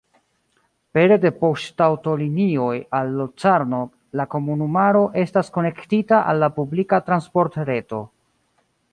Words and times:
Pere 0.97 1.15
de 1.23 1.29
poŝtaŭtolinioj 1.41 2.77
al 2.99 3.11
Locarno 3.19 3.81
la 4.21 4.25
komunumaro 4.31 5.03
estas 5.25 5.53
konektita 5.59 6.23
al 6.33 6.41
la 6.45 6.49
publika 6.57 7.01
transportreto. 7.11 8.01